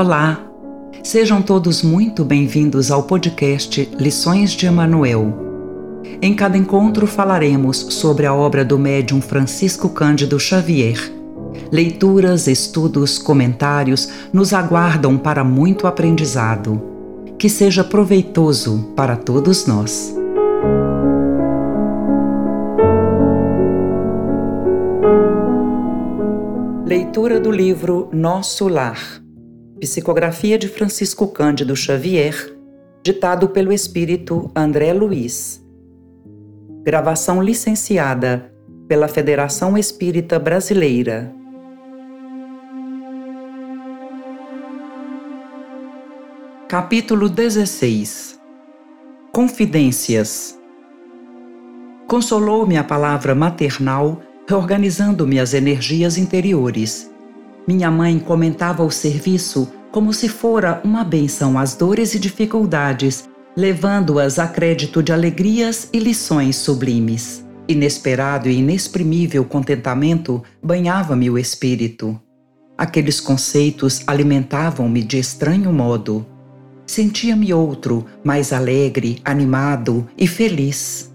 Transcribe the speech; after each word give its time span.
Olá! 0.00 0.40
Sejam 1.04 1.42
todos 1.42 1.82
muito 1.82 2.24
bem-vindos 2.24 2.90
ao 2.90 3.02
podcast 3.02 3.86
Lições 3.98 4.52
de 4.52 4.64
Emanuel. 4.64 6.00
Em 6.22 6.34
cada 6.34 6.56
encontro 6.56 7.06
falaremos 7.06 7.76
sobre 7.76 8.24
a 8.24 8.32
obra 8.32 8.64
do 8.64 8.78
médium 8.78 9.20
Francisco 9.20 9.90
Cândido 9.90 10.40
Xavier. 10.40 10.96
Leituras, 11.70 12.46
estudos, 12.46 13.18
comentários 13.18 14.08
nos 14.32 14.54
aguardam 14.54 15.18
para 15.18 15.44
muito 15.44 15.86
aprendizado. 15.86 16.80
Que 17.38 17.50
seja 17.50 17.84
proveitoso 17.84 18.94
para 18.96 19.16
todos 19.16 19.66
nós. 19.66 20.16
Leitura 26.86 27.38
do 27.38 27.50
livro 27.50 28.08
Nosso 28.14 28.66
Lar 28.66 29.20
Psicografia 29.80 30.58
de 30.58 30.68
Francisco 30.68 31.26
Cândido 31.28 31.74
Xavier, 31.74 32.54
ditado 33.02 33.48
pelo 33.48 33.72
espírito 33.72 34.50
André 34.54 34.92
Luiz. 34.92 35.64
Gravação 36.84 37.42
licenciada 37.42 38.52
pela 38.86 39.08
Federação 39.08 39.78
Espírita 39.78 40.38
Brasileira. 40.38 41.34
Capítulo 46.68 47.30
16 47.30 48.38
Confidências 49.32 50.60
Consolou-me 52.06 52.76
a 52.76 52.84
palavra 52.84 53.34
maternal, 53.34 54.20
reorganizando-me 54.46 55.40
as 55.40 55.54
energias 55.54 56.18
interiores 56.18 57.09
minha 57.70 57.88
mãe 57.88 58.18
comentava 58.18 58.82
o 58.82 58.90
serviço 58.90 59.70
como 59.92 60.12
se 60.12 60.28
fora 60.28 60.80
uma 60.82 61.04
benção 61.04 61.56
às 61.56 61.76
dores 61.76 62.16
e 62.16 62.18
dificuldades, 62.18 63.28
levando-as 63.56 64.40
a 64.40 64.48
crédito 64.48 65.00
de 65.00 65.12
alegrias 65.12 65.88
e 65.92 66.00
lições 66.00 66.56
sublimes. 66.56 67.46
Inesperado 67.68 68.48
e 68.48 68.58
inexprimível 68.58 69.44
contentamento 69.44 70.42
banhava-me 70.60 71.30
o 71.30 71.38
espírito. 71.38 72.20
Aqueles 72.76 73.20
conceitos 73.20 74.02
alimentavam-me 74.04 75.04
de 75.04 75.20
estranho 75.20 75.72
modo. 75.72 76.26
Sentia-me 76.84 77.54
outro, 77.54 78.04
mais 78.24 78.52
alegre, 78.52 79.20
animado 79.24 80.08
e 80.18 80.26
feliz. 80.26 81.08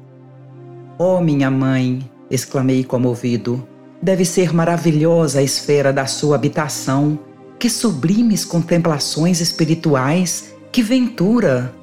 Oh, 0.97 1.19
minha 1.19 1.51
mãe! 1.51 2.09
exclamei 2.31 2.85
comovido. 2.85 3.74
Deve 4.01 4.25
ser 4.25 4.53
maravilhosa 4.53 5.39
a 5.39 5.43
esfera 5.43 5.91
da 5.91 6.05
sua 6.05 6.35
habitação. 6.35 7.17
Que 7.57 7.69
sublimes 7.69 8.45
contemplações 8.45 9.41
espirituais! 9.41 10.53
Que 10.71 10.83
ventura! 10.83 11.73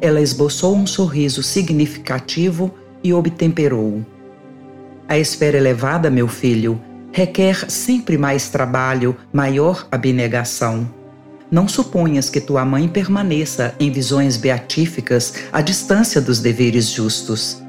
Ela 0.00 0.20
esboçou 0.20 0.76
um 0.76 0.86
sorriso 0.86 1.42
significativo 1.42 2.72
e 3.02 3.12
obtemperou. 3.12 4.04
A 5.08 5.18
esfera 5.18 5.56
elevada, 5.56 6.10
meu 6.10 6.28
filho, 6.28 6.80
requer 7.10 7.70
sempre 7.70 8.18
mais 8.18 8.48
trabalho, 8.48 9.16
maior 9.32 9.88
abnegação. 9.90 10.88
Não 11.50 11.66
suponhas 11.66 12.28
que 12.28 12.40
tua 12.40 12.64
mãe 12.64 12.86
permaneça 12.86 13.74
em 13.80 13.90
visões 13.90 14.36
beatíficas 14.36 15.34
à 15.50 15.62
distância 15.62 16.20
dos 16.20 16.40
deveres 16.40 16.90
justos. 16.90 17.62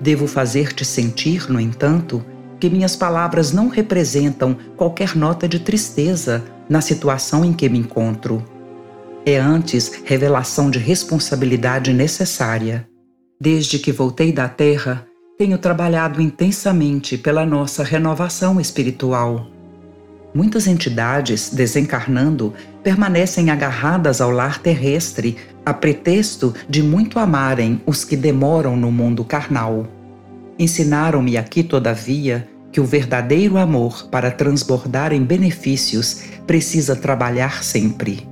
Devo 0.00 0.28
fazer-te 0.28 0.84
sentir, 0.84 1.50
no 1.50 1.58
entanto, 1.58 2.24
que 2.58 2.70
minhas 2.70 2.96
palavras 2.96 3.52
não 3.52 3.68
representam 3.68 4.56
qualquer 4.76 5.14
nota 5.14 5.48
de 5.48 5.60
tristeza 5.60 6.44
na 6.68 6.80
situação 6.80 7.44
em 7.44 7.52
que 7.52 7.68
me 7.68 7.78
encontro. 7.78 8.44
É 9.24 9.38
antes 9.38 10.00
revelação 10.04 10.70
de 10.70 10.78
responsabilidade 10.78 11.92
necessária. 11.92 12.88
Desde 13.40 13.78
que 13.78 13.92
voltei 13.92 14.32
da 14.32 14.48
Terra, 14.48 15.06
tenho 15.36 15.58
trabalhado 15.58 16.22
intensamente 16.22 17.18
pela 17.18 17.44
nossa 17.44 17.84
renovação 17.84 18.60
espiritual. 18.60 19.48
Muitas 20.34 20.66
entidades, 20.66 21.50
desencarnando, 21.50 22.54
permanecem 22.82 23.50
agarradas 23.50 24.20
ao 24.20 24.30
lar 24.30 24.60
terrestre 24.60 25.36
a 25.64 25.74
pretexto 25.74 26.54
de 26.68 26.82
muito 26.82 27.18
amarem 27.18 27.80
os 27.86 28.04
que 28.04 28.16
demoram 28.16 28.76
no 28.76 28.92
mundo 28.92 29.24
carnal. 29.24 29.86
Ensinaram-me 30.58 31.36
aqui, 31.36 31.62
todavia, 31.62 32.48
que 32.72 32.80
o 32.80 32.84
verdadeiro 32.84 33.56
amor, 33.56 34.08
para 34.10 34.30
transbordar 34.30 35.12
em 35.12 35.22
benefícios, 35.22 36.22
precisa 36.46 36.96
trabalhar 36.96 37.62
sempre. 37.62 38.26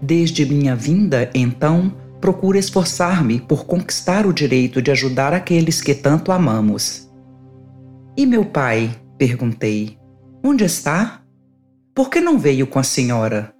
Desde 0.00 0.44
minha 0.44 0.76
vinda, 0.76 1.30
então, 1.34 1.92
procuro 2.20 2.58
esforçar-me 2.58 3.40
por 3.40 3.64
conquistar 3.64 4.26
o 4.26 4.32
direito 4.32 4.80
de 4.80 4.90
ajudar 4.90 5.32
aqueles 5.32 5.80
que 5.80 5.94
tanto 5.94 6.32
amamos. 6.32 7.10
E 8.16 8.26
meu 8.26 8.44
pai? 8.44 8.94
perguntei. 9.18 9.98
Onde 10.42 10.64
está? 10.64 11.22
Por 11.94 12.10
que 12.10 12.20
não 12.20 12.38
veio 12.38 12.66
com 12.66 12.78
a 12.78 12.82
senhora? 12.82 13.54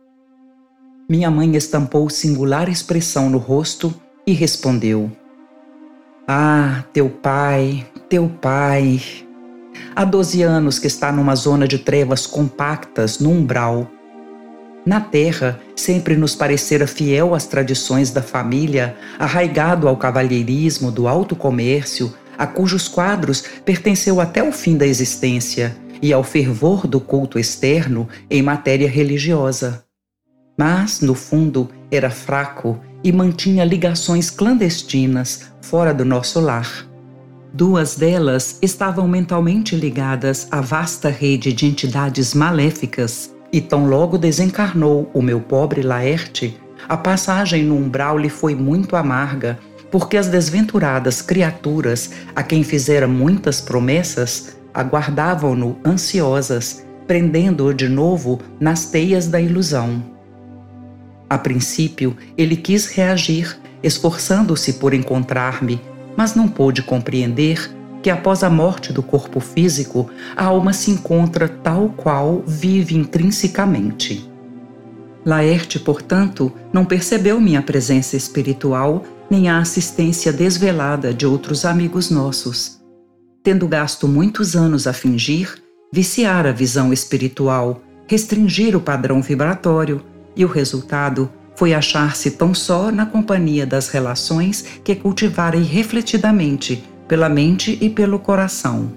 Minha 1.09 1.31
mãe 1.31 1.55
estampou 1.57 2.09
singular 2.11 2.69
expressão 2.69 3.29
no 3.29 3.39
rosto 3.39 3.95
e 4.27 4.33
respondeu: 4.33 5.11
ah, 6.27 6.85
teu 6.93 7.11
pai, 7.11 7.87
teu 8.09 8.29
pai. 8.29 9.01
Há 9.95 10.05
doze 10.05 10.43
anos 10.43 10.79
que 10.79 10.87
está 10.87 11.13
numa 11.13 11.37
zona 11.37 11.69
de 11.69 11.79
trevas 11.79 12.27
compactas 12.27 13.19
no 13.19 13.31
umbral. 13.31 13.91
Na 14.87 15.01
terra, 15.01 15.61
sempre 15.77 16.17
nos 16.17 16.35
parecera 16.35 16.87
fiel 16.87 17.35
às 17.35 17.47
tradições 17.47 18.11
da 18.11 18.23
família, 18.23 18.97
arraigado 19.19 19.87
ao 19.87 19.97
cavalheirismo 19.97 20.91
do 20.91 21.07
alto 21.07 21.37
comércio, 21.37 22.15
a 22.37 22.47
cujos 22.47 22.89
quadros 22.89 23.45
pertenceu 23.65 24.21
até 24.21 24.43
o 24.43 24.53
fim 24.53 24.77
da 24.77 24.87
existência, 24.87 25.77
e 26.03 26.13
ao 26.13 26.25
fervor 26.25 26.87
do 26.87 27.01
culto 27.01 27.39
externo 27.39 28.09
em 28.29 28.43
matéria 28.43 28.89
religiosa. 28.89 29.85
Mas, 30.57 31.01
no 31.01 31.15
fundo, 31.15 31.71
era 31.91 32.11
fraco 32.11 32.79
e 33.05 33.13
mantinha 33.13 33.65
ligações 33.65 34.31
clandestinas 34.31 35.53
fora 35.61 35.93
do 35.93 36.05
nosso 36.05 36.41
lar. 36.41 36.87
Duas 37.53 37.95
delas 37.95 38.59
estavam 38.63 39.07
mentalmente 39.07 39.77
ligadas 39.77 40.49
à 40.51 40.61
vasta 40.61 41.09
rede 41.09 41.53
de 41.53 41.67
entidades 41.67 42.35
maléficas, 42.35 43.33
e 43.53 43.61
tão 43.61 43.87
logo 43.87 44.19
desencarnou 44.19 45.09
o 45.15 45.23
meu 45.23 45.41
pobre 45.41 45.83
Laerte, 45.83 46.59
a 46.89 46.97
passagem 46.97 47.63
no 47.63 47.77
umbral 47.77 48.19
lhe 48.19 48.29
foi 48.29 48.55
muito 48.55 48.97
amarga, 48.97 49.59
porque 49.91 50.17
as 50.17 50.27
desventuradas 50.27 51.23
criaturas, 51.23 52.11
a 52.35 52.43
quem 52.43 52.65
fizera 52.65 53.07
muitas 53.07 53.61
promessas, 53.61 54.57
aguardavam-no 54.75 55.79
ansiosas, 55.85 56.85
prendendo-o 57.07 57.73
de 57.73 57.89
novo 57.89 58.41
nas 58.59 58.87
teias 58.87 59.29
da 59.29 59.41
ilusão. 59.41 60.14
A 61.35 61.39
princípio, 61.39 62.17
ele 62.39 62.55
quis 62.55 62.87
reagir, 62.87 63.59
esforçando-se 63.83 64.75
por 64.75 64.95
encontrar-me, 64.95 65.81
mas 66.17 66.37
não 66.37 66.47
pôde 66.47 66.81
compreender 66.81 67.75
que 68.01 68.09
após 68.09 68.45
a 68.45 68.49
morte 68.49 68.93
do 68.93 69.03
corpo 69.03 69.41
físico, 69.41 70.09
a 70.37 70.45
alma 70.45 70.73
se 70.73 70.93
encontra 70.93 71.49
tal 71.49 71.89
qual 71.89 72.45
vive 72.47 72.97
intrinsecamente. 72.97 74.31
Laerte, 75.27 75.81
portanto, 75.81 76.53
não 76.73 76.85
percebeu 76.85 77.41
minha 77.41 77.61
presença 77.61 78.17
espiritual 78.17 79.03
nem 79.29 79.49
a 79.49 79.59
assistência 79.59 80.33
desvelada 80.33 81.13
de 81.13 81.27
outros 81.27 81.65
amigos 81.65 82.11
nossos. 82.11 82.81
Tendo 83.43 83.67
gasto 83.67 84.07
muitos 84.07 84.55
anos 84.55 84.87
a 84.87 84.93
fingir, 84.93 85.61
viciar 85.93 86.47
a 86.47 86.53
visão 86.53 86.93
espiritual, 86.93 87.83
restringir 88.07 88.77
o 88.77 88.81
padrão 88.81 89.21
vibratório, 89.21 90.01
e 90.37 90.45
o 90.45 90.49
resultado 90.49 91.31
foi 91.57 91.73
achar-se 91.73 92.33
tão 92.33 92.53
só 92.53 92.91
na 92.91 93.07
companhia 93.07 93.67
das 93.67 93.89
relações 93.89 94.65
que 94.83 94.95
cultivara 94.95 95.57
irrefletidamente 95.57 96.85
pela 97.07 97.29
mente 97.29 97.79
e 97.81 97.89
pelo 97.89 98.19
coração. 98.19 98.91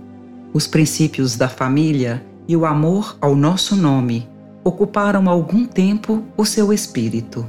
Os 0.53 0.65
princípios 0.65 1.35
da 1.35 1.47
família 1.47 2.23
e 2.47 2.55
o 2.55 2.65
amor 2.65 3.17
ao 3.21 3.35
nosso 3.35 3.75
nome 3.75 4.27
ocuparam 4.63 5.29
algum 5.29 5.65
tempo 5.65 6.23
o 6.35 6.45
seu 6.45 6.73
espírito. 6.73 7.45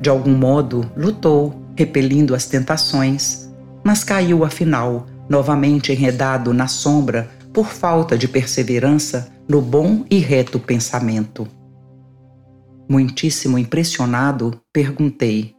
De 0.00 0.08
algum 0.08 0.34
modo, 0.34 0.88
lutou, 0.96 1.60
repelindo 1.74 2.34
as 2.34 2.46
tentações, 2.46 3.50
mas 3.82 4.04
caiu 4.04 4.44
afinal, 4.44 5.06
novamente 5.28 5.92
enredado 5.92 6.52
na 6.52 6.66
sombra 6.66 7.28
por 7.52 7.68
falta 7.68 8.16
de 8.16 8.28
perseverança 8.28 9.28
no 9.48 9.60
bom 9.60 10.04
e 10.10 10.18
reto 10.18 10.58
pensamento. 10.58 11.48
Muitíssimo 12.88 13.58
impressionado, 13.58 14.60
perguntei: 14.72 15.54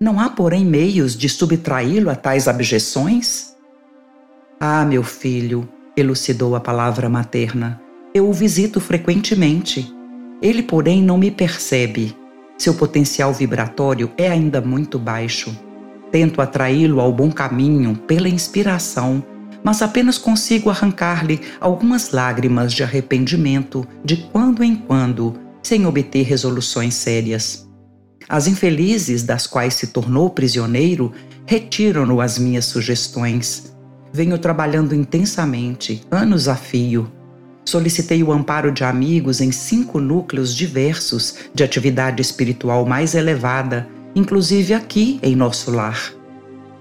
Não 0.00 0.18
há, 0.18 0.28
porém, 0.28 0.64
meios 0.64 1.16
de 1.16 1.28
subtraí-lo 1.28 2.10
a 2.10 2.16
tais 2.16 2.48
abjeções? 2.48 3.54
Ah, 4.58 4.84
meu 4.84 5.04
filho, 5.04 5.68
elucidou 5.96 6.56
a 6.56 6.60
palavra 6.60 7.08
materna, 7.08 7.80
eu 8.12 8.28
o 8.28 8.32
visito 8.32 8.80
frequentemente. 8.80 9.94
Ele, 10.42 10.62
porém, 10.62 11.02
não 11.02 11.16
me 11.16 11.30
percebe. 11.30 12.16
Seu 12.58 12.74
potencial 12.74 13.32
vibratório 13.32 14.10
é 14.18 14.28
ainda 14.28 14.60
muito 14.60 14.98
baixo. 14.98 15.56
Tento 16.10 16.42
atraí-lo 16.42 17.00
ao 17.00 17.12
bom 17.12 17.30
caminho 17.30 17.94
pela 17.94 18.28
inspiração, 18.28 19.22
mas 19.62 19.80
apenas 19.82 20.18
consigo 20.18 20.68
arrancar-lhe 20.68 21.40
algumas 21.60 22.10
lágrimas 22.10 22.72
de 22.72 22.82
arrependimento 22.82 23.86
de 24.04 24.16
quando 24.16 24.64
em 24.64 24.74
quando, 24.74 25.38
sem 25.62 25.86
obter 25.86 26.22
resoluções 26.22 26.94
sérias. 26.94 27.68
As 28.28 28.46
infelizes 28.46 29.22
das 29.22 29.46
quais 29.46 29.74
se 29.74 29.88
tornou 29.88 30.30
prisioneiro 30.30 31.12
retiram-no 31.46 32.20
as 32.20 32.38
minhas 32.38 32.64
sugestões. 32.66 33.74
Venho 34.12 34.38
trabalhando 34.38 34.94
intensamente, 34.94 36.02
anos 36.10 36.46
a 36.46 36.54
fio. 36.54 37.10
Solicitei 37.64 38.22
o 38.22 38.32
amparo 38.32 38.72
de 38.72 38.84
amigos 38.84 39.40
em 39.40 39.52
cinco 39.52 40.00
núcleos 40.00 40.54
diversos 40.54 41.34
de 41.54 41.62
atividade 41.62 42.22
espiritual 42.22 42.86
mais 42.86 43.14
elevada, 43.14 43.88
inclusive 44.14 44.74
aqui 44.74 45.18
em 45.22 45.36
nosso 45.36 45.70
lar. 45.70 46.12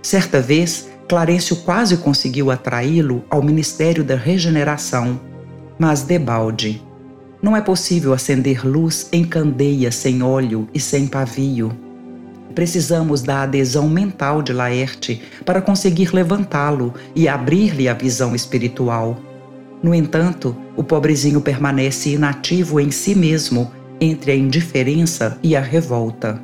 Certa 0.02 0.42
vez, 0.42 0.88
Clarencio 1.08 1.58
quase 1.58 1.98
conseguiu 1.98 2.52
atraí-lo 2.52 3.24
ao 3.30 3.42
Ministério 3.42 4.04
da 4.04 4.16
Regeneração, 4.16 5.20
mas 5.80 6.04
debalde. 6.04 6.82
Não 7.42 7.56
é 7.56 7.62
possível 7.62 8.14
acender 8.14 8.68
luz 8.68 9.08
em 9.14 9.24
candeia 9.24 9.92
sem 9.92 10.22
óleo 10.22 10.68
e 10.74 10.80
sem 10.80 11.08
pavio. 11.08 11.72
Precisamos 12.54 13.22
da 13.22 13.44
adesão 13.44 13.88
mental 13.88 14.42
de 14.42 14.52
Laerte 14.52 15.22
para 15.46 15.62
conseguir 15.62 16.14
levantá-lo 16.14 16.94
e 17.16 17.28
abrir-lhe 17.30 17.88
a 17.88 17.94
visão 17.94 18.36
espiritual. 18.36 19.18
No 19.82 19.96
entanto, 19.96 20.54
o 20.76 20.84
pobrezinho 20.84 21.40
permanece 21.40 22.10
inativo 22.10 22.80
em 22.80 22.92
si 22.92 23.16
mesmo 23.16 23.72
entre 24.02 24.32
a 24.32 24.36
indiferença 24.36 25.38
e 25.42 25.56
a 25.56 25.62
revolta. 25.62 26.42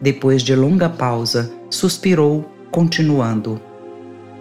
Depois 0.00 0.42
de 0.42 0.54
longa 0.54 0.88
pausa, 0.88 1.52
suspirou, 1.68 2.48
continuando: 2.70 3.60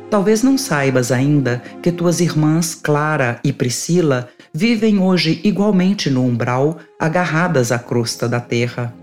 Talvez 0.10 0.44
não 0.44 0.58
saibas 0.58 1.12
ainda 1.12 1.62
que 1.82 1.92
tuas 1.92 2.22
irmãs 2.22 2.76
Clara 2.76 3.40
e 3.44 3.52
Priscila 3.52 4.30
vivem 4.54 5.00
hoje 5.00 5.40
igualmente 5.44 6.10
no 6.10 6.24
umbral, 6.24 6.78
agarradas 7.00 7.72
à 7.72 7.80
crosta 7.80 8.28
da 8.28 8.40
terra. 8.40 8.94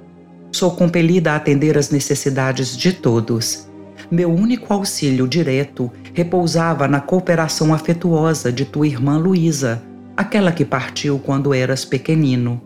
Sou 0.51 0.71
compelida 0.71 1.33
a 1.33 1.37
atender 1.37 1.77
às 1.77 1.91
necessidades 1.91 2.77
de 2.77 2.93
todos. 2.93 3.69
Meu 4.11 4.33
único 4.33 4.73
auxílio 4.73 5.27
direto 5.27 5.91
repousava 6.13 6.87
na 6.87 7.01
cooperação 7.01 7.73
afetuosa 7.73 8.53
de 8.53 8.65
tua 8.65 8.87
irmã 8.87 9.17
Luísa, 9.17 9.83
aquela 10.17 10.53
que 10.53 10.65
partiu 10.65 11.19
quando 11.19 11.53
eras 11.53 11.85
pequenino. 11.85 12.61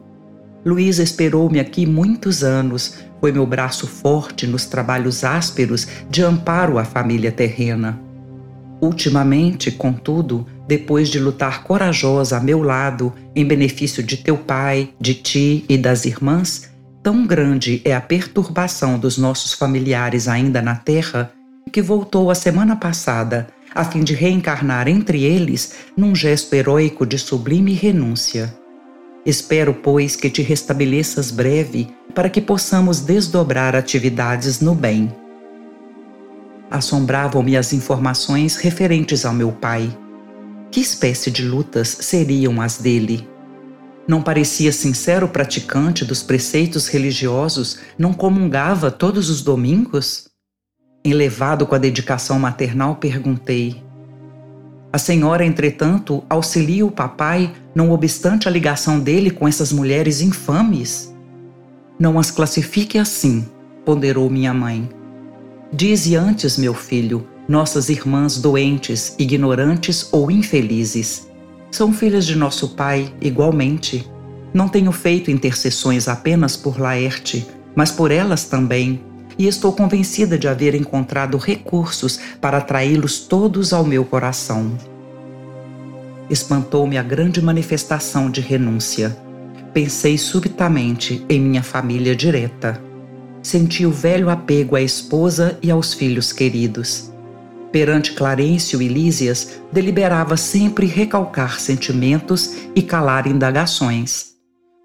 Luísa 0.65 1.03
esperou-me 1.03 1.61
aqui 1.61 1.87
muitos 1.87 2.43
anos, 2.43 2.97
foi 3.21 3.33
meu 3.33 3.47
braço 3.47 3.87
forte 3.87 4.47
nos 4.47 4.67
trabalhos 4.67 5.25
ásperos 5.25 5.87
de 6.11 6.23
amparo 6.23 6.79
à 6.79 6.85
família 6.85 7.33
terrena. 7.33 7.99
Ultimamente, 8.81 9.71
contudo, 9.71 10.47
depois 10.69 11.09
de 11.09 11.19
lutar 11.19 11.65
corajosa 11.65 12.37
a 12.37 12.41
meu 12.41 12.63
lado 12.63 13.13
em 13.35 13.45
benefício 13.45 14.03
de 14.03 14.19
teu 14.19 14.37
pai, 14.37 14.91
de 15.01 15.15
ti 15.15 15.65
e 15.69 15.77
das 15.77 16.05
irmãs, 16.05 16.69
Tão 17.03 17.27
grande 17.27 17.81
é 17.85 17.95
a 17.95 18.01
perturbação 18.01 18.99
dos 18.99 19.17
nossos 19.17 19.55
familiares 19.55 20.29
ainda 20.29 20.61
na 20.61 20.75
Terra 20.75 21.33
que 21.73 21.81
voltou 21.81 22.31
a 22.31 22.35
semana 22.35 22.77
passada 22.77 23.47
a 23.75 23.85
fim 23.85 24.03
de 24.03 24.15
reencarnar 24.15 24.89
entre 24.89 25.25
eles 25.25 25.75
num 25.97 26.15
gesto 26.15 26.53
heróico 26.55 27.07
de 27.07 27.19
sublime 27.19 27.73
renúncia. 27.73 28.55
Espero, 29.25 29.75
pois, 29.75 30.17
que 30.17 30.29
te 30.29 30.43
restabeleças 30.43 31.31
breve 31.31 31.89
para 32.15 32.29
que 32.29 32.41
possamos 32.41 33.01
desdobrar 33.01 33.77
atividades 33.77 34.61
no 34.61 34.75
bem. 34.75 35.11
Assombravam-me 36.71 37.57
as 37.57 37.73
informações 37.73 38.57
referentes 38.57 39.25
ao 39.25 39.33
meu 39.33 39.53
pai. 39.53 39.91
Que 40.71 40.81
espécie 40.81 41.31
de 41.31 41.43
lutas 41.43 41.89
seriam 42.01 42.61
as 42.61 42.77
dele? 42.79 43.27
Não 44.07 44.23
parecia 44.23 44.71
sincero 44.71 45.27
praticante 45.27 46.05
dos 46.05 46.23
preceitos 46.23 46.89
religiosos, 46.89 47.79
não 47.99 48.13
comungava 48.13 48.91
todos 48.91 49.31
os 49.31 49.43
domingos? 49.43 50.29
Enlevado 51.05 51.67
com 51.67 51.75
a 51.75 51.79
dedicação 51.79 52.39
maternal, 52.39 52.97
perguntei: 52.97 53.83
A 54.93 54.99
senhora, 54.99 55.45
entretanto, 55.45 56.23
auxilia 56.29 56.85
o 56.85 56.91
papai, 56.91 57.51
não 57.75 57.91
obstante 57.91 58.47
a 58.47 58.51
ligação 58.51 59.01
dele 59.01 59.31
com 59.31 59.49
essas 59.49 59.73
mulheres 59.73 60.21
infames? 60.21 61.15
Não 61.99 62.19
as 62.19 62.31
classifique 62.31 62.99
assim, 62.99 63.49
ponderou 63.87 64.29
minha 64.29 64.53
mãe. 64.53 64.89
Dize 65.73 66.15
antes, 66.15 66.59
meu 66.59 66.75
filho, 66.75 67.27
nossas 67.49 67.89
irmãs 67.89 68.39
doentes, 68.39 69.15
ignorantes 69.19 70.09
ou 70.13 70.31
infelizes 70.31 71.29
são 71.71 71.93
filhas 71.93 72.27
de 72.27 72.37
nosso 72.37 72.71
Pai 72.71 73.13
igualmente. 73.21 74.09
Não 74.53 74.69
tenho 74.69 74.91
feito 74.91 75.31
intercessões 75.31 76.09
apenas 76.09 76.57
por 76.57 76.81
Laerte, 76.81 77.47
mas 77.75 77.91
por 77.91 78.11
elas 78.11 78.45
também, 78.45 79.01
e 79.39 79.47
estou 79.47 79.73
convencida 79.73 80.39
de 80.39 80.49
haver 80.49 80.75
encontrado 80.75 81.37
recursos 81.37 82.19
para 82.41 82.59
atraí-los 82.59 83.21
todos 83.21 83.73
ao 83.73 83.85
meu 83.85 84.05
coração. 84.05 84.73
Espantou-me 86.29 86.99
a 86.99 87.03
grande 87.03 87.41
manifestação 87.41 88.31
de 88.31 88.41
renúncia. 88.41 89.17
Pensei 89.73 90.19
subitamente 90.19 91.25
em 91.29 91.41
minha 91.41 91.63
família 91.63 92.17
direta. 92.17 92.83
Senti 93.43 93.87
o 93.87 93.93
velho 93.93 94.29
apego 94.29 94.75
à 94.75 94.83
esposa 94.83 95.59
e 95.63 95.71
aos 95.71 95.95
filhos 95.95 96.33
queridos. 96.33 97.08
Perante 97.71 98.13
Clarencio 98.13 98.81
e 98.81 98.89
Lísias, 98.89 99.61
deliberava 99.71 100.37
sempre 100.37 100.87
recalcar 100.87 101.61
sentimentos 101.61 102.57
e 102.75 102.81
calar 102.81 103.27
indagações. 103.27 104.35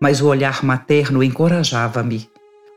Mas 0.01 0.21
o 0.21 0.27
olhar 0.27 0.63
materno 0.63 1.23
encorajava-me. 1.23 2.29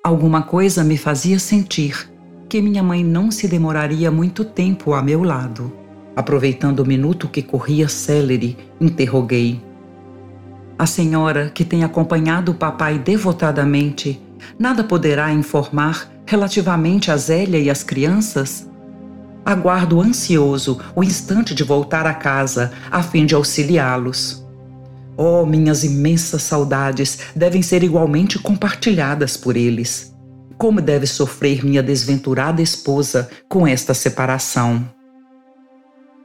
Alguma 0.04 0.42
coisa 0.42 0.84
me 0.84 0.96
fazia 0.96 1.38
sentir 1.40 2.08
que 2.48 2.62
minha 2.62 2.82
mãe 2.82 3.02
não 3.02 3.30
se 3.30 3.48
demoraria 3.48 4.10
muito 4.10 4.44
tempo 4.44 4.94
a 4.94 5.02
meu 5.02 5.24
lado. 5.24 5.72
Aproveitando 6.14 6.80
o 6.80 6.86
minuto 6.86 7.28
que 7.28 7.42
corria 7.42 7.88
célere, 7.88 8.56
interroguei. 8.80 9.60
A 10.78 10.86
senhora, 10.86 11.50
que 11.50 11.64
tem 11.64 11.82
acompanhado 11.82 12.52
o 12.52 12.54
papai 12.54 12.98
devotadamente, 12.98 14.22
nada 14.58 14.84
poderá 14.84 15.32
informar 15.32 16.08
relativamente 16.24 17.10
a 17.10 17.16
Zélia 17.16 17.58
e 17.58 17.68
as 17.68 17.82
crianças? 17.82 18.68
Aguardo 19.46 20.00
ansioso 20.00 20.80
o 20.96 21.04
instante 21.04 21.54
de 21.54 21.62
voltar 21.62 22.04
a 22.04 22.12
casa 22.12 22.72
a 22.90 23.00
fim 23.00 23.24
de 23.24 23.32
auxiliá-los. 23.36 24.44
Oh, 25.16 25.46
minhas 25.46 25.84
imensas 25.84 26.42
saudades 26.42 27.20
devem 27.34 27.62
ser 27.62 27.84
igualmente 27.84 28.40
compartilhadas 28.40 29.36
por 29.36 29.56
eles. 29.56 30.12
Como 30.58 30.80
deve 30.80 31.06
sofrer 31.06 31.64
minha 31.64 31.82
desventurada 31.82 32.60
esposa 32.60 33.30
com 33.48 33.66
esta 33.66 33.94
separação? 33.94 34.84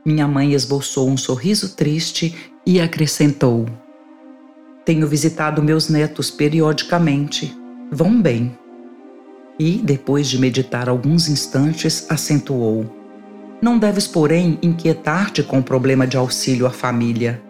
Minha 0.04 0.28
mãe 0.28 0.54
esboçou 0.54 1.08
um 1.08 1.16
sorriso 1.16 1.76
triste 1.76 2.36
e 2.66 2.82
acrescentou: 2.82 3.68
Tenho 4.84 5.08
visitado 5.08 5.62
meus 5.62 5.90
netos 5.90 6.32
periodicamente. 6.32 7.56
Vão 7.92 8.20
bem. 8.20 8.58
E, 9.60 9.78
depois 9.78 10.28
de 10.28 10.40
meditar 10.40 10.90
alguns 10.90 11.30
instantes, 11.30 12.08
acentuou: 12.10 13.01
não 13.62 13.78
deves, 13.78 14.08
porém, 14.08 14.58
inquietar-te 14.62 15.44
com 15.44 15.60
o 15.60 15.64
problema 15.64 16.08
de 16.08 16.18
auxílio 16.18 16.66
à 16.66 16.72
família. 16.72 17.42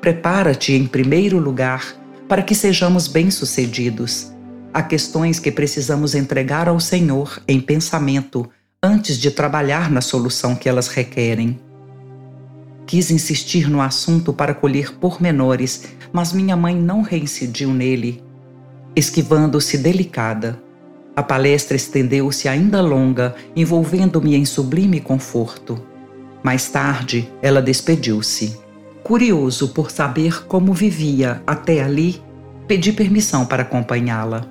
Prepara-te, 0.00 0.72
em 0.72 0.86
primeiro 0.86 1.38
lugar, 1.38 1.94
para 2.26 2.42
que 2.42 2.54
sejamos 2.54 3.06
bem-sucedidos. 3.06 4.32
Há 4.72 4.82
questões 4.82 5.38
que 5.38 5.50
precisamos 5.50 6.14
entregar 6.14 6.68
ao 6.68 6.80
Senhor 6.80 7.42
em 7.46 7.60
pensamento 7.60 8.48
antes 8.82 9.18
de 9.18 9.30
trabalhar 9.30 9.90
na 9.90 10.00
solução 10.00 10.54
que 10.54 10.68
elas 10.68 10.88
requerem. 10.88 11.60
Quis 12.86 13.10
insistir 13.10 13.68
no 13.68 13.82
assunto 13.82 14.32
para 14.32 14.54
colher 14.54 14.94
pormenores, 14.94 15.84
mas 16.12 16.32
minha 16.32 16.56
mãe 16.56 16.74
não 16.74 17.02
reincidiu 17.02 17.74
nele, 17.74 18.24
esquivando-se 18.96 19.76
delicada. 19.76 20.60
A 21.20 21.22
palestra 21.22 21.76
estendeu-se 21.76 22.48
ainda 22.48 22.80
longa, 22.80 23.34
envolvendo-me 23.54 24.34
em 24.34 24.46
sublime 24.46 25.00
conforto. 25.00 25.78
Mais 26.42 26.70
tarde, 26.70 27.30
ela 27.42 27.60
despediu-se. 27.60 28.58
Curioso 29.02 29.68
por 29.68 29.90
saber 29.90 30.46
como 30.46 30.72
vivia 30.72 31.42
até 31.46 31.82
ali, 31.82 32.22
pedi 32.66 32.90
permissão 32.90 33.44
para 33.44 33.60
acompanhá-la. 33.60 34.46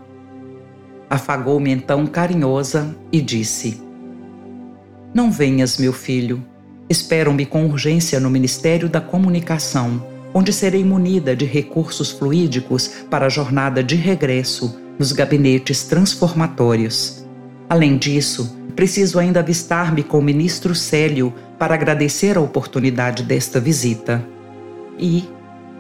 Afagou-me 1.10 1.72
então 1.72 2.06
carinhosa 2.06 2.96
e 3.12 3.20
disse: 3.20 3.82
Não 5.12 5.32
venhas, 5.32 5.80
meu 5.80 5.92
filho. 5.92 6.46
Esperam-me 6.88 7.48
com 7.48 7.66
urgência 7.66 8.20
no 8.20 8.30
Ministério 8.30 8.88
da 8.88 9.02
Comunicação, 9.02 10.06
onde 10.36 10.54
serei 10.54 10.84
munida 10.84 11.36
de 11.36 11.46
recursos 11.46 12.12
fluídicos 12.12 12.90
para 13.10 13.26
a 13.26 13.30
jornada 13.30 13.84
de 13.84 13.96
regresso 13.96 14.88
nos 15.00 15.14
gabinetes 15.14 15.86
transformatórios. 15.86 17.26
Além 17.70 17.98
disso, 17.98 18.56
preciso 18.76 19.18
ainda 19.18 19.40
avistar-me 19.40 20.04
com 20.04 20.20
o 20.20 20.22
ministro 20.22 20.76
Célio 20.76 21.34
para 21.58 21.74
agradecer 21.74 22.38
a 22.38 22.42
oportunidade 22.42 23.24
desta 23.24 23.60
visita. 23.60 24.24
E, 24.98 25.24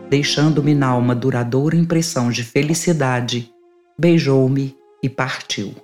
deixando-me 0.10 0.74
na 0.74 0.88
alma 0.88 1.14
duradoura 1.14 1.76
impressão 1.76 2.30
de 2.30 2.44
felicidade, 2.44 3.52
beijou-me 4.00 4.76
e 5.04 5.10
partiu. 5.10 5.76